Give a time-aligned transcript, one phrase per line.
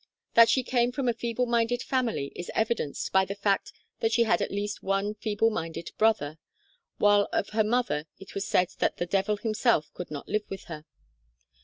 [0.33, 4.23] That she came from a feeble minded family is evidenced by the fact that she
[4.23, 6.39] had at least one feeble minded brother,
[6.97, 10.63] while qf her mother it was said that the "devil himself could not live with
[10.63, 10.85] her."